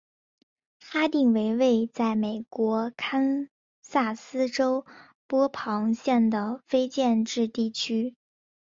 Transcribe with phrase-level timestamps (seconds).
[0.83, 3.51] 哈定为位在美国堪
[3.83, 4.83] 萨斯州
[5.27, 8.15] 波旁县的非建制地区。